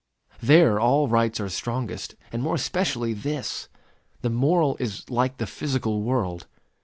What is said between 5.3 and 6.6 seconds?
the physical world.